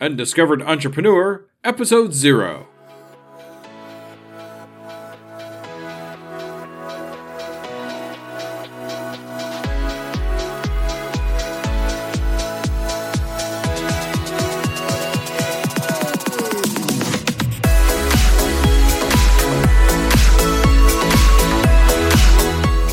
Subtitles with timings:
[0.00, 2.68] Undiscovered Entrepreneur, Episode 0.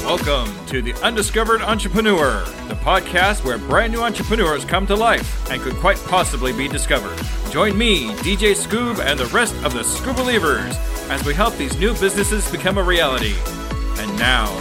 [0.03, 2.43] Welcome to the Undiscovered Entrepreneur,
[2.85, 7.19] podcast where brand new entrepreneurs come to life and could quite possibly be discovered.
[7.49, 10.77] Join me, DJ Scoob, and the rest of the Scoob Believers
[11.09, 13.33] as we help these new businesses become a reality.
[13.97, 14.51] And now,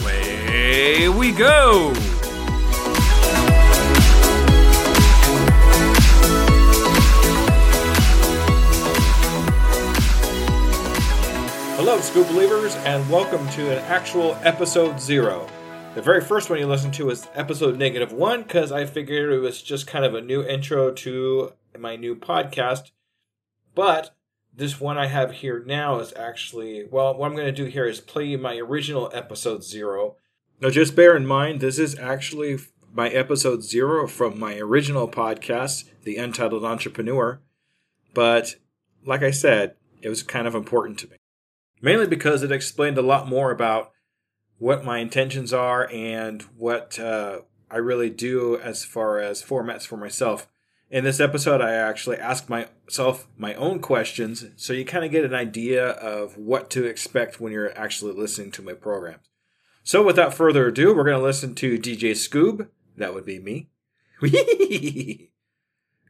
[0.00, 1.92] away we go!
[11.76, 15.46] Hello, Scoob Believers, and welcome to an actual episode zero.
[15.94, 19.40] The very first one you listened to was episode negative one because I figured it
[19.40, 22.92] was just kind of a new intro to my new podcast.
[23.74, 24.14] But
[24.54, 27.84] this one I have here now is actually, well, what I'm going to do here
[27.84, 30.16] is play my original episode zero.
[30.60, 32.58] Now, just bear in mind, this is actually
[32.94, 37.40] my episode zero from my original podcast, The Untitled Entrepreneur.
[38.14, 38.56] But
[39.04, 41.16] like I said, it was kind of important to me
[41.82, 43.90] mainly because it explained a lot more about
[44.62, 49.96] what my intentions are and what uh, I really do as far as formats for
[49.96, 50.46] myself.
[50.88, 55.24] In this episode, I actually ask myself my own questions so you kind of get
[55.24, 59.26] an idea of what to expect when you're actually listening to my programs.
[59.82, 62.68] So, without further ado, we're going to listen to DJ Scoob.
[62.96, 63.68] That would be me.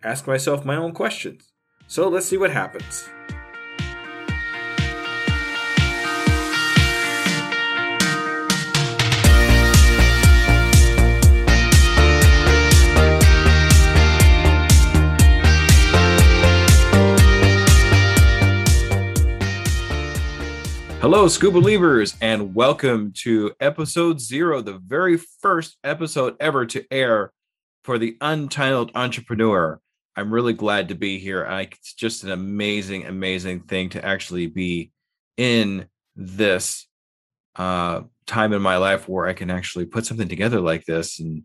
[0.04, 1.52] ask myself my own questions.
[1.86, 3.08] So, let's see what happens.
[21.14, 27.34] Hello, Scoob Believers, and welcome to episode zero, the very first episode ever to air
[27.84, 29.78] for the Untitled Entrepreneur.
[30.16, 31.44] I'm really glad to be here.
[31.46, 34.90] I, it's just an amazing, amazing thing to actually be
[35.36, 35.86] in
[36.16, 36.86] this
[37.56, 41.20] uh, time in my life where I can actually put something together like this.
[41.20, 41.42] And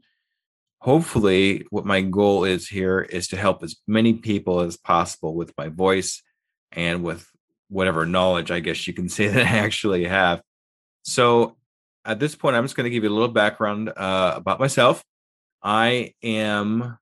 [0.80, 5.52] hopefully, what my goal is here is to help as many people as possible with
[5.58, 6.24] my voice
[6.72, 7.30] and with
[7.70, 10.42] whatever knowledge I guess you can say that I actually have.
[11.04, 11.58] So
[12.06, 15.04] at this point, I'm just going to give you a little background uh, about myself.
[15.62, 16.98] I am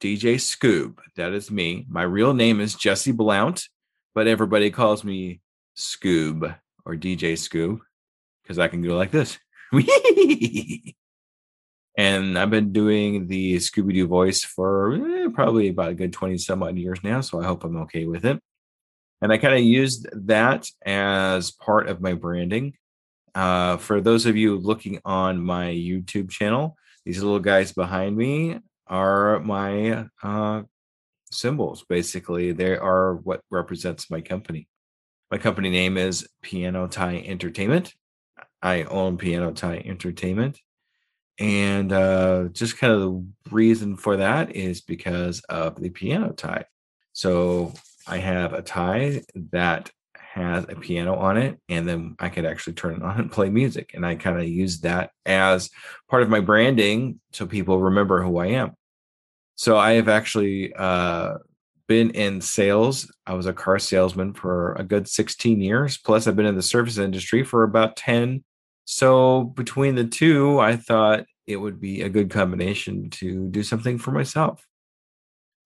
[0.00, 0.98] DJ Scoob.
[1.16, 1.86] That is me.
[1.88, 3.68] My real name is Jesse Blount,
[4.14, 5.40] but everybody calls me
[5.76, 6.56] Scoob
[6.86, 7.80] or DJ Scoob
[8.42, 9.38] because I can go like this.
[11.98, 16.38] and I've been doing the Scooby Doo voice for eh, probably about a good 20
[16.38, 17.20] some odd years now.
[17.20, 18.40] So I hope I'm okay with it.
[19.22, 22.74] And I kind of used that as part of my branding.
[23.34, 28.58] Uh, for those of you looking on my YouTube channel, these little guys behind me
[28.86, 30.62] are my uh,
[31.30, 31.84] symbols.
[31.88, 34.68] Basically, they are what represents my company.
[35.30, 37.94] My company name is Piano Tie Entertainment.
[38.62, 40.58] I own Piano Tie Entertainment.
[41.40, 46.66] And uh, just kind of the reason for that is because of the piano tie.
[47.14, 47.72] So
[48.06, 49.22] I have a tie
[49.52, 53.32] that has a piano on it, and then I could actually turn it on and
[53.32, 53.92] play music.
[53.94, 55.70] And I kind of use that as
[56.08, 58.74] part of my branding so people remember who I am.
[59.56, 61.34] So I have actually uh,
[61.88, 63.12] been in sales.
[63.26, 65.98] I was a car salesman for a good 16 years.
[65.98, 68.44] Plus, I've been in the service industry for about 10.
[68.84, 73.98] So between the two, I thought it would be a good combination to do something
[73.98, 74.64] for myself.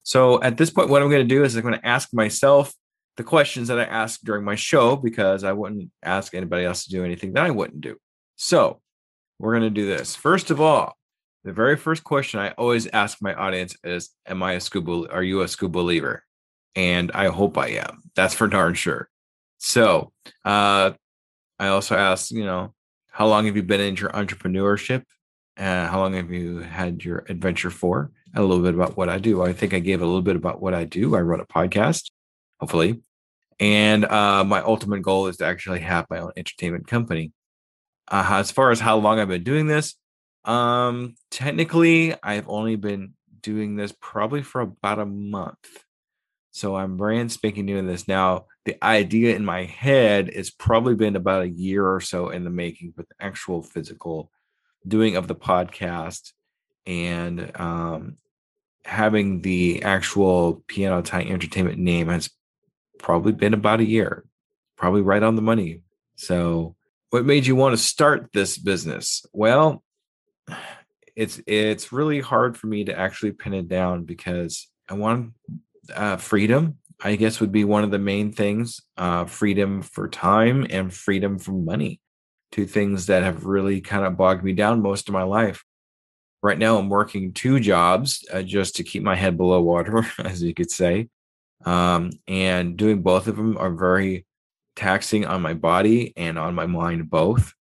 [0.05, 2.73] So at this point, what I'm going to do is I'm going to ask myself
[3.17, 6.91] the questions that I ask during my show because I wouldn't ask anybody else to
[6.91, 7.97] do anything that I wouldn't do.
[8.37, 8.81] So
[9.39, 10.15] we're going to do this.
[10.15, 10.97] First of all,
[11.45, 15.13] the very first question I always ask my audience is, "Am I a scuba?
[15.13, 16.25] Are you a Scoob believer?"
[16.75, 18.03] And I hope I am.
[18.17, 19.09] That's for darn sure.
[19.59, 20.13] So
[20.45, 20.93] uh,
[21.59, 22.75] I also ask, you know,
[23.11, 25.05] how long have you been in your entrepreneurship?
[25.57, 28.11] Uh, how long have you had your adventure for?
[28.35, 29.43] A little bit about what I do.
[29.43, 31.15] I think I gave a little bit about what I do.
[31.15, 32.11] I run a podcast,
[32.61, 33.03] hopefully.
[33.61, 37.33] And uh, my ultimate goal is to actually have my own entertainment company.
[38.09, 39.95] Uh, as far as how long I've been doing this,
[40.45, 45.85] um, technically, I've only been doing this probably for about a month.
[46.51, 48.47] So I'm brand spanking new in this now.
[48.65, 52.51] The idea in my head has probably been about a year or so in the
[52.51, 54.31] making, but the actual physical
[54.87, 56.33] doing of the podcast
[56.87, 58.19] and um,
[58.85, 62.31] having the actual Piano Tie Entertainment name has
[62.99, 64.25] probably been about a year,
[64.77, 65.81] probably right on the money.
[66.17, 66.77] So,
[67.11, 69.25] what made you want to start this business?
[69.33, 69.83] Well,
[71.17, 75.33] it's it's really hard for me to actually pin it down because I want
[75.95, 76.79] uh, freedom.
[77.03, 81.39] I guess would be one of the main things: uh, freedom for time and freedom
[81.39, 82.01] from money.
[82.53, 85.65] Two things that have really kind of bogged me down most of my life.
[86.45, 90.43] Right now, I'm working two jobs uh, just to keep my head below water, as
[90.43, 91.09] you could say.
[91.65, 94.27] Um, and doing both of them are very
[94.77, 97.55] taxing on my body and on my mind both.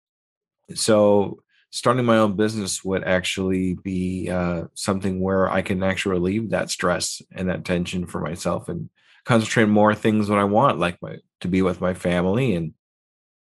[0.76, 6.50] So starting my own business would actually be uh, something where I can actually relieve
[6.50, 8.90] that stress and that tension for myself and
[9.24, 12.74] concentrate more things what I want, like my to be with my family and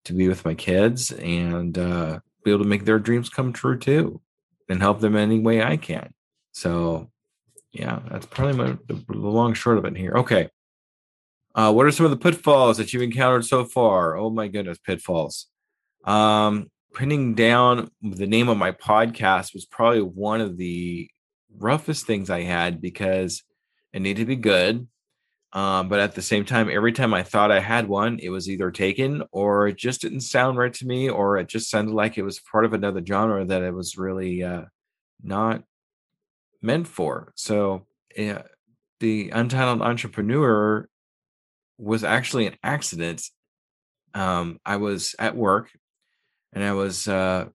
[0.06, 3.78] to be with my kids and uh, be able to make their dreams come true
[3.78, 4.22] too,
[4.68, 6.12] and help them any way I can.
[6.52, 7.10] So,
[7.72, 10.12] yeah, that's probably my, the, the long short of it here.
[10.12, 10.48] Okay.
[11.54, 14.16] Uh, what are some of the pitfalls that you've encountered so far?
[14.16, 15.46] Oh my goodness, pitfalls.
[16.04, 21.10] Um, pinning down the name of my podcast was probably one of the
[21.56, 23.42] roughest things I had because
[23.92, 24.86] it needed to be good.
[25.52, 28.50] Um, but at the same time, every time I thought I had one, it was
[28.50, 32.18] either taken or it just didn't sound right to me, or it just sounded like
[32.18, 34.64] it was part of another genre that it was really uh,
[35.22, 35.62] not
[36.60, 37.32] meant for.
[37.34, 38.42] So, yeah,
[39.00, 40.86] the Untitled Entrepreneur
[41.78, 43.22] was actually an accident.
[44.12, 45.70] Um, I was at work
[46.52, 47.46] and I was uh,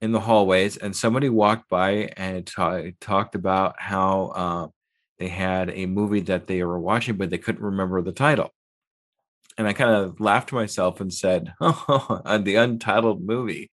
[0.00, 4.66] in the hallways, and somebody walked by and t- talked about how uh,
[5.18, 8.50] they had a movie that they were watching, but they couldn't remember the title.
[9.56, 13.70] And I kind of laughed to myself and said, "Oh, the untitled movie."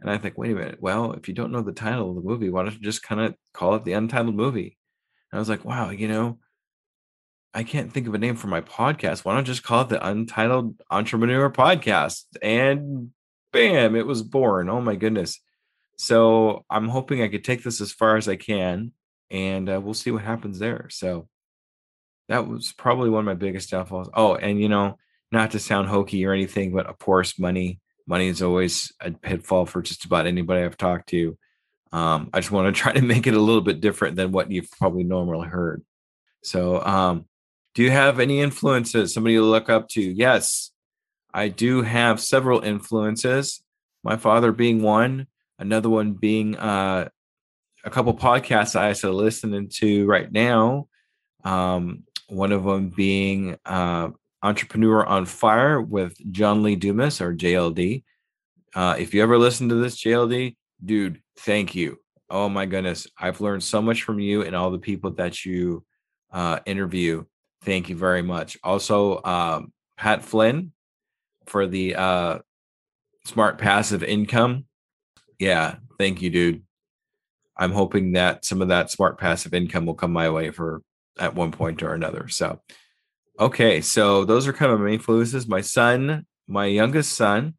[0.00, 0.78] And I think, wait a minute.
[0.80, 3.20] Well, if you don't know the title of the movie, why don't you just kind
[3.20, 4.76] of call it the untitled movie?
[5.32, 6.38] And I was like, wow, you know,
[7.54, 9.24] I can't think of a name for my podcast.
[9.24, 12.24] Why don't I just call it the Untitled Entrepreneur Podcast?
[12.42, 13.12] And
[13.52, 14.68] bam, it was born.
[14.68, 15.40] Oh my goodness.
[15.96, 18.92] So I'm hoping I could take this as far as I can,
[19.30, 20.88] and uh, we'll see what happens there.
[20.90, 21.28] So
[22.28, 24.10] that was probably one of my biggest downfalls.
[24.14, 24.98] Oh, and you know,
[25.32, 27.80] not to sound hokey or anything, but of course, money.
[28.08, 31.36] Money is always a pitfall for just about anybody I've talked to.
[31.92, 34.50] Um, I just want to try to make it a little bit different than what
[34.50, 35.84] you've probably normally heard.
[36.42, 37.26] So, um,
[37.74, 40.00] do you have any influences, somebody to look up to?
[40.00, 40.70] Yes,
[41.34, 43.62] I do have several influences.
[44.02, 45.26] My father being one,
[45.58, 47.10] another one being uh,
[47.86, 50.88] a couple podcasts I started listening to right now.
[51.44, 54.08] Um, one of them being uh,
[54.42, 58.02] Entrepreneur on Fire with John Lee Dumas or JLD.
[58.74, 62.00] Uh, if you ever listen to this, JLD, dude, thank you.
[62.28, 63.06] Oh my goodness.
[63.16, 65.84] I've learned so much from you and all the people that you
[66.32, 67.24] uh, interview.
[67.62, 68.58] Thank you very much.
[68.64, 70.72] Also, um, Pat Flynn
[71.46, 72.38] for the uh,
[73.24, 74.64] smart passive income.
[75.38, 76.65] Yeah, thank you, dude.
[77.58, 80.82] I'm hoping that some of that smart passive income will come my way for
[81.18, 82.28] at one point or another.
[82.28, 82.60] So,
[83.40, 85.48] okay, so those are kind of my influences.
[85.48, 87.54] My son, my youngest son,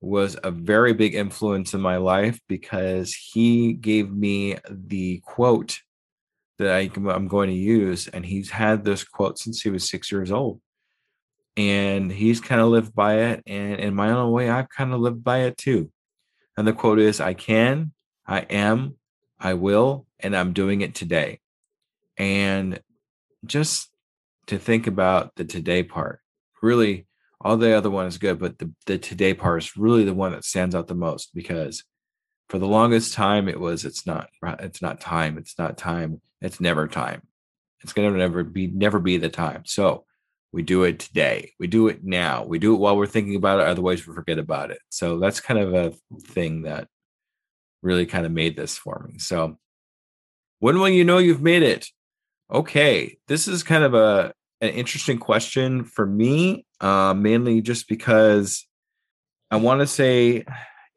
[0.00, 5.80] was a very big influence in my life because he gave me the quote
[6.58, 8.08] that I, am going to use.
[8.08, 10.60] And he's had this quote since he was six years old.
[11.56, 13.42] And he's kind of lived by it.
[13.46, 15.90] And in my own way, I've kind of lived by it too.
[16.56, 17.92] And the quote is I can,
[18.26, 18.96] I am,
[19.40, 21.40] I will, and I'm doing it today.
[22.16, 22.80] And
[23.44, 23.88] just
[24.46, 26.20] to think about the today part,
[26.62, 27.06] really,
[27.40, 30.32] all the other one is good, but the, the today part is really the one
[30.32, 31.84] that stands out the most because
[32.48, 36.60] for the longest time it was it's not it's not time it's not time it's
[36.60, 37.22] never time.
[37.80, 39.62] It's going to never be never be the time.
[39.64, 40.04] So
[40.52, 41.52] we do it today.
[41.58, 42.44] We do it now.
[42.44, 44.78] We do it while we're thinking about it otherwise we forget about it.
[44.88, 46.88] So that's kind of a thing that
[47.82, 49.56] really kind of made this for me so
[50.58, 51.88] when will you know you've made it
[52.52, 58.66] okay this is kind of a an interesting question for me uh, mainly just because
[59.50, 60.44] i want to say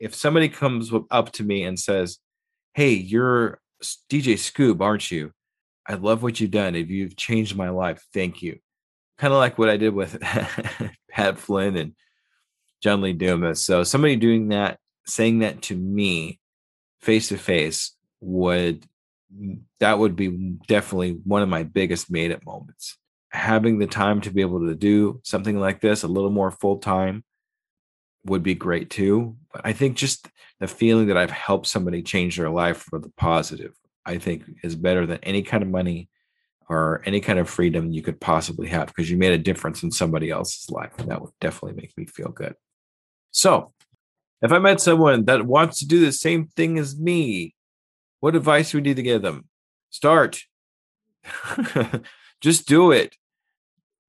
[0.02, 2.18] if somebody comes up to me and says,
[2.74, 3.62] "Hey, you're
[4.10, 5.32] DJ Scoob, aren't you?
[5.88, 6.76] I love what you've done.
[6.76, 8.58] If you've changed my life, thank you."
[9.20, 10.20] Kind of like what I did with
[11.12, 11.94] Pat Flynn and
[12.82, 13.64] John Lee Dumas.
[13.64, 16.40] So somebody doing that, saying that to me
[17.02, 18.86] face to face would
[19.80, 22.98] that would be definitely one of my biggest made it moments.
[23.30, 26.78] Having the time to be able to do something like this a little more full
[26.80, 27.24] time
[28.26, 29.38] would be great too.
[29.54, 30.28] But I think just
[30.60, 33.74] the feeling that I've helped somebody change their life for the positive
[34.06, 36.10] I think is better than any kind of money
[36.70, 39.92] or any kind of freedom you could possibly have because you made a difference in
[39.92, 40.94] somebody else's life.
[40.98, 42.56] And that would definitely make me feel good.
[43.32, 43.74] So,
[44.42, 47.56] if I met someone that wants to do the same thing as me,
[48.20, 49.48] what advice would you give them?
[49.90, 50.42] Start.
[52.42, 53.16] just do it.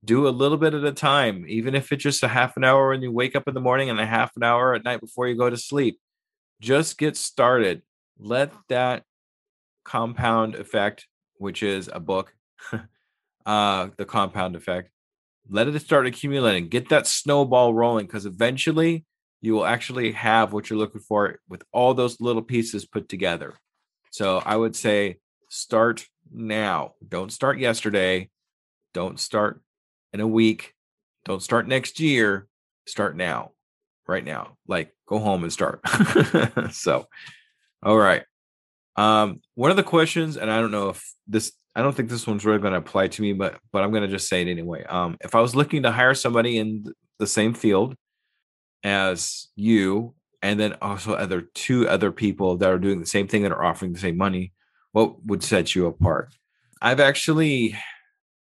[0.05, 2.89] Do a little bit at a time, even if it's just a half an hour
[2.89, 5.29] when you wake up in the morning and a half an hour at night before
[5.29, 6.01] you go to sleep.
[6.61, 7.83] Just get started.
[8.19, 9.05] Let that
[9.85, 12.35] compound effect, which is a book,
[13.47, 14.91] uh, the compound effect,
[15.49, 16.69] let it start accumulating.
[16.69, 19.05] Get that snowball rolling because eventually
[19.43, 23.55] you will actually have what you're looking for with all those little pieces put together.
[24.11, 25.19] So I would say
[25.49, 26.95] start now.
[27.07, 28.31] Don't start yesterday.
[28.95, 29.61] Don't start
[30.13, 30.75] in a week.
[31.25, 32.47] Don't start next year.
[32.87, 33.51] Start now,
[34.07, 34.57] right now.
[34.69, 35.81] Like go home and start.
[36.71, 37.09] so,
[37.83, 38.23] all right.
[38.95, 42.27] Um, one of the questions, and I don't know if this, I don't think this
[42.27, 44.49] one's really going to apply to me, but but I'm going to just say it
[44.49, 44.85] anyway.
[44.85, 46.85] Um, if I was looking to hire somebody in
[47.19, 47.97] the same field
[48.83, 53.43] as you, and then also other two other people that are doing the same thing
[53.43, 54.53] that are offering the same money,
[54.93, 56.35] what would set you apart?
[56.81, 57.77] I've actually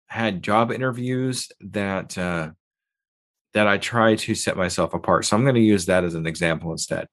[0.07, 2.51] had job interviews that uh,
[3.55, 5.25] that I try to set myself apart.
[5.25, 7.09] So I'm going to use that as an example instead.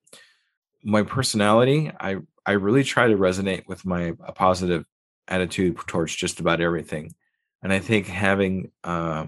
[0.83, 4.85] My personality, I I really try to resonate with my a positive
[5.27, 7.13] attitude towards just about everything,
[7.63, 9.25] and I think having uh,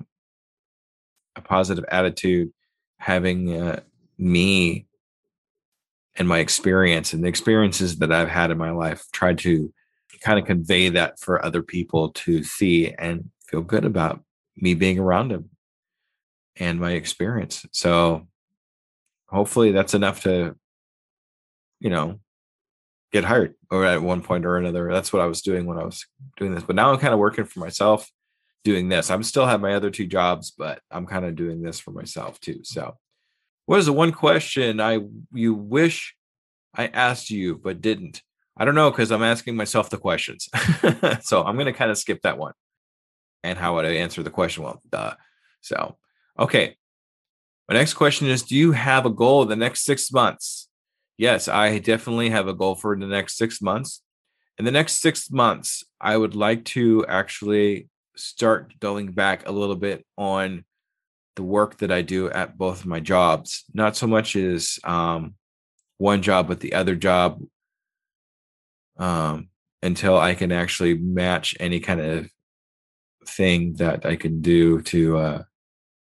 [1.36, 2.52] a positive attitude,
[2.98, 3.80] having uh,
[4.18, 4.88] me
[6.16, 9.72] and my experience and the experiences that I've had in my life, tried to
[10.22, 14.24] kind of convey that for other people to see and feel good about
[14.56, 15.50] me being around them
[16.56, 17.66] and my experience.
[17.72, 18.28] So
[19.28, 20.56] hopefully that's enough to,
[21.80, 22.20] you know,
[23.12, 24.92] get hired or at one point or another.
[24.92, 26.06] That's what I was doing when I was
[26.38, 26.64] doing this.
[26.64, 28.10] But now I'm kind of working for myself
[28.64, 29.10] doing this.
[29.10, 32.40] I'm still have my other two jobs, but I'm kind of doing this for myself
[32.40, 32.60] too.
[32.64, 32.98] So
[33.66, 35.00] what is the one question I
[35.34, 36.16] you wish
[36.76, 38.22] I asked you but didn't?
[38.58, 40.50] I don't know because I'm asking myself the questions.
[41.22, 42.54] so I'm going to kind of skip that one.
[43.44, 44.64] And how would I answer the question?
[44.64, 45.14] Well, duh.
[45.62, 45.98] So,
[46.40, 46.76] okay.
[47.70, 50.70] My next question is Do you have a goal the next six months?
[51.18, 54.02] Yes, I definitely have a goal for the next six months.
[54.58, 59.76] In the next six months, I would like to actually start going back a little
[59.76, 60.66] bit on
[61.36, 63.64] the work that I do at both my jobs.
[63.74, 65.36] Not so much as um,
[65.98, 67.42] one job, but the other job
[68.98, 69.50] um,
[69.82, 72.30] until I can actually match any kind of
[73.26, 75.44] thing that I can do to uh,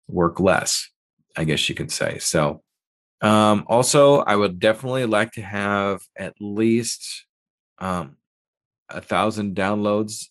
[0.08, 0.90] work less,
[1.36, 2.18] I guess you could say.
[2.20, 2.64] So,
[3.22, 7.26] um, also, I would definitely like to have at least
[7.78, 8.18] um,
[8.90, 10.28] a thousand downloads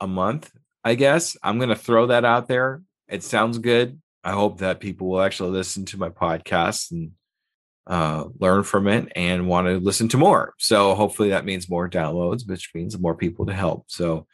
[0.00, 0.50] a month.
[0.84, 2.82] I guess I'm going to throw that out there.
[3.08, 4.00] It sounds good.
[4.24, 7.12] I hope that people will actually listen to my podcast and
[7.86, 10.54] uh, learn from it and want to listen to more.
[10.58, 13.84] So hopefully that means more downloads, which means more people to help.
[13.88, 14.26] So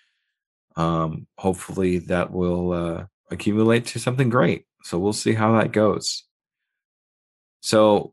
[0.77, 4.67] um, hopefully that will uh, accumulate to something great.
[4.83, 6.25] So we'll see how that goes.
[7.61, 8.13] So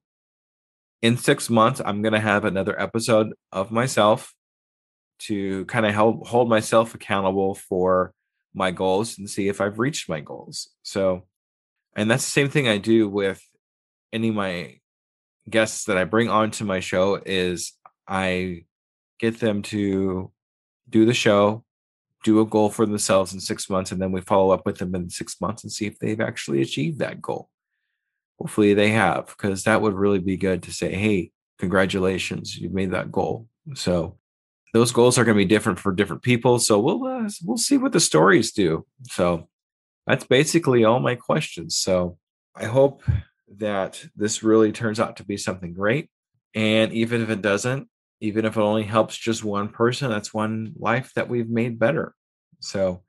[1.02, 4.34] in six months, I'm going to have another episode of myself
[5.22, 8.14] to kind of help hold myself accountable for
[8.54, 10.70] my goals and see if I've reached my goals.
[10.84, 11.26] So,
[11.96, 13.42] and that's the same thing I do with
[14.14, 14.78] any of my
[15.50, 17.74] guests that I bring onto my show is
[18.08, 18.66] I
[19.20, 20.32] get them to
[20.90, 21.64] do the show,
[22.24, 24.94] do a goal for themselves in six months, and then we follow up with them
[24.96, 27.50] in six months and see if they've actually achieved that goal.
[28.38, 32.92] Hopefully they have, because that would really be good to say, hey, congratulations, you've made
[32.92, 33.48] that goal.
[33.76, 34.18] So
[34.74, 36.60] those goals are going to be different for different people.
[36.60, 38.86] So we'll uh, we'll see what the stories do.
[39.04, 39.50] So
[40.08, 41.78] that's basically all my questions.
[41.78, 42.18] So
[42.56, 43.04] I hope
[43.58, 46.10] that this really turns out to be something great.
[46.54, 47.88] And even if it doesn't,
[48.20, 52.14] even if it only helps just one person, that's one life that we've made better.
[52.60, 53.04] So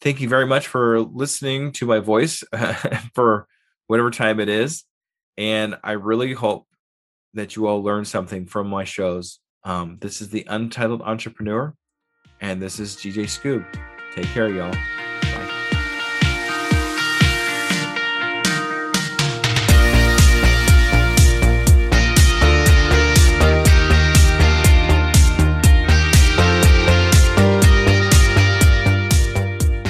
[0.00, 2.44] thank you very much for listening to my voice
[3.14, 3.46] for
[3.86, 4.84] whatever time it is.
[5.36, 6.66] And I really hope
[7.34, 9.40] that you all learn something from my shows.
[9.66, 11.74] Um, this is the Untitled Entrepreneur,
[12.38, 13.64] and this is DJ Scoob.
[14.14, 14.70] Take care, y'all.
[14.70, 15.50] Bye.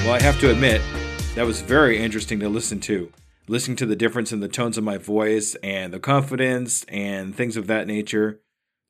[0.04, 0.80] Well, I have to admit,
[1.34, 3.10] that was very interesting to listen to.
[3.48, 7.56] Listening to the difference in the tones of my voice and the confidence and things
[7.56, 8.40] of that nature.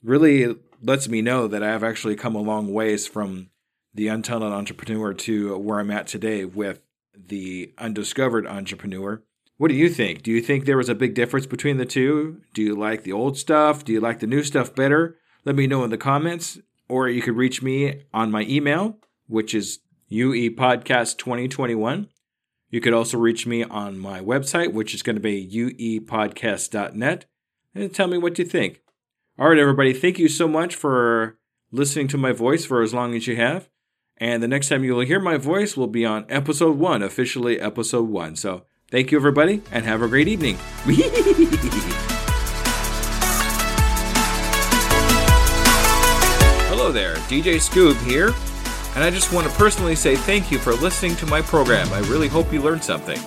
[0.02, 3.48] Really lets me know that I have actually come a long ways from
[3.94, 6.80] the Untitled Entrepreneur to where I'm at today with
[7.16, 9.22] the undiscovered entrepreneur.
[9.56, 10.22] What do you think?
[10.22, 12.42] Do you think there was a big difference between the two?
[12.52, 13.84] Do you like the old stuff?
[13.84, 15.16] Do you like the new stuff better?
[15.44, 19.54] Let me know in the comments, or you could reach me on my email, which
[19.54, 19.78] is
[20.10, 22.08] uepodcast2021.
[22.70, 27.26] You could also reach me on my website, which is going to be uepodcast.net,
[27.74, 28.80] and tell me what you think.
[29.36, 31.36] All right, everybody, thank you so much for
[31.72, 33.68] listening to my voice for as long as you have.
[34.16, 37.58] And the next time you will hear my voice will be on episode one, officially
[37.58, 38.36] episode one.
[38.36, 40.56] So thank you, everybody, and have a great evening.
[46.70, 48.28] Hello there, DJ Scoob here.
[48.94, 51.92] And I just want to personally say thank you for listening to my program.
[51.92, 53.18] I really hope you learned something.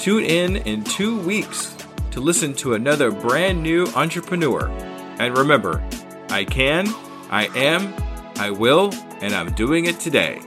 [0.00, 1.76] Tune in in two weeks
[2.10, 4.93] to listen to another brand new entrepreneur.
[5.18, 5.82] And remember,
[6.30, 6.88] I can,
[7.30, 7.94] I am,
[8.36, 10.40] I will, and I'm doing it today.